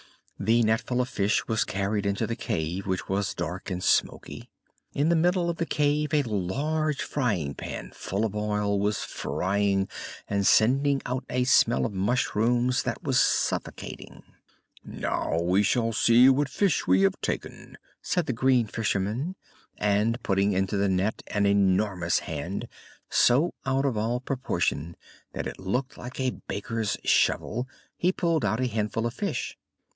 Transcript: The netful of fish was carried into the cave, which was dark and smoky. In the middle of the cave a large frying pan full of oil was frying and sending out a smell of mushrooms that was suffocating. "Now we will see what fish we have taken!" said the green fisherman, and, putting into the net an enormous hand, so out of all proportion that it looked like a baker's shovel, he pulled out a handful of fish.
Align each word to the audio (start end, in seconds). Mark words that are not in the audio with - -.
The 0.39 0.63
netful 0.63 0.99
of 0.99 1.07
fish 1.09 1.47
was 1.47 1.63
carried 1.63 2.07
into 2.07 2.25
the 2.25 2.35
cave, 2.35 2.87
which 2.87 3.07
was 3.07 3.35
dark 3.35 3.69
and 3.69 3.83
smoky. 3.83 4.49
In 4.95 5.09
the 5.09 5.15
middle 5.15 5.47
of 5.51 5.57
the 5.57 5.67
cave 5.67 6.11
a 6.15 6.23
large 6.23 7.03
frying 7.03 7.53
pan 7.53 7.91
full 7.93 8.25
of 8.25 8.35
oil 8.35 8.79
was 8.79 9.03
frying 9.03 9.87
and 10.27 10.47
sending 10.47 11.03
out 11.05 11.23
a 11.29 11.43
smell 11.43 11.85
of 11.85 11.93
mushrooms 11.93 12.81
that 12.81 13.03
was 13.03 13.19
suffocating. 13.19 14.23
"Now 14.83 15.39
we 15.39 15.63
will 15.75 15.93
see 15.93 16.27
what 16.29 16.49
fish 16.49 16.87
we 16.87 17.03
have 17.03 17.21
taken!" 17.21 17.77
said 18.01 18.25
the 18.25 18.33
green 18.33 18.65
fisherman, 18.65 19.35
and, 19.77 20.23
putting 20.23 20.53
into 20.53 20.77
the 20.77 20.89
net 20.89 21.21
an 21.27 21.45
enormous 21.45 22.17
hand, 22.17 22.67
so 23.11 23.53
out 23.67 23.85
of 23.85 23.95
all 23.95 24.19
proportion 24.19 24.95
that 25.33 25.45
it 25.45 25.59
looked 25.59 25.95
like 25.99 26.19
a 26.19 26.31
baker's 26.47 26.97
shovel, 27.03 27.67
he 27.95 28.11
pulled 28.11 28.43
out 28.43 28.59
a 28.59 28.65
handful 28.65 29.05
of 29.05 29.13
fish. 29.13 29.55